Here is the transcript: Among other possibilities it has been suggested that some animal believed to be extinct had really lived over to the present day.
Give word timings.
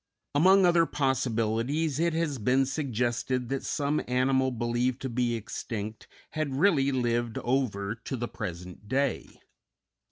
Among 0.33 0.65
other 0.65 0.87
possibilities 0.87 1.99
it 1.99 2.13
has 2.15 2.39
been 2.39 2.65
suggested 2.65 3.49
that 3.49 3.61
some 3.63 4.01
animal 4.07 4.49
believed 4.49 4.99
to 5.03 5.09
be 5.09 5.35
extinct 5.35 6.07
had 6.31 6.55
really 6.59 6.91
lived 6.91 7.37
over 7.43 7.93
to 7.93 8.17
the 8.17 8.27
present 8.27 8.87
day. 8.87 9.39